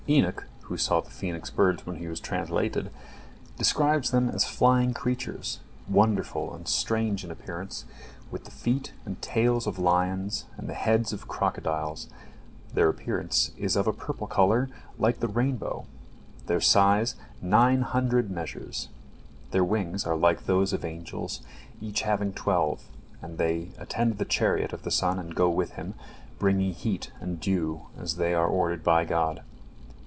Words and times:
Enoch, 0.09 0.45
who 0.63 0.75
saw 0.75 0.99
the 0.99 1.09
phoenix 1.11 1.49
birds 1.49 1.85
when 1.85 1.95
he 1.97 2.07
was 2.07 2.19
translated, 2.19 2.91
describes 3.57 4.09
them 4.11 4.27
as 4.27 4.43
flying 4.43 4.93
creatures, 4.93 5.61
wonderful 5.87 6.53
and 6.53 6.67
strange 6.67 7.23
in 7.23 7.31
appearance, 7.31 7.85
with 8.29 8.43
the 8.43 8.51
feet 8.51 8.91
and 9.05 9.21
tails 9.21 9.65
of 9.67 9.79
lions, 9.79 10.43
and 10.57 10.67
the 10.67 10.73
heads 10.73 11.13
of 11.13 11.29
crocodiles; 11.29 12.09
their 12.73 12.89
appearance 12.89 13.51
is 13.57 13.77
of 13.77 13.87
a 13.87 13.93
purple 13.93 14.27
color 14.27 14.67
like 14.99 15.19
the 15.21 15.29
rainbow; 15.29 15.85
their 16.47 16.59
size 16.59 17.15
nine 17.41 17.81
hundred 17.83 18.29
measures. 18.29 18.89
Their 19.51 19.63
wings 19.63 20.05
are 20.05 20.17
like 20.17 20.45
those 20.45 20.73
of 20.73 20.83
angels, 20.83 21.41
each 21.79 22.01
having 22.01 22.33
twelve, 22.33 22.83
and 23.21 23.37
they 23.37 23.69
attend 23.77 24.17
the 24.17 24.25
chariot 24.25 24.73
of 24.73 24.81
the 24.81 24.91
sun 24.91 25.19
and 25.19 25.33
go 25.35 25.49
with 25.49 25.73
him, 25.73 25.93
bringing 26.37 26.73
heat 26.73 27.11
and 27.21 27.39
dew 27.39 27.83
as 27.97 28.17
they 28.17 28.33
are 28.33 28.47
ordered 28.47 28.83
by 28.83 29.05
God. 29.05 29.43